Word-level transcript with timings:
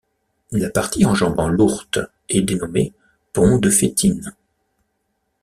La 0.49 0.71
partie 0.71 1.05
enjambant 1.05 1.47
l'Ourthe 1.47 1.99
est 2.27 2.41
dénommée 2.41 2.91
pont 3.33 3.59
de 3.59 3.69
Fétinne. 3.69 4.33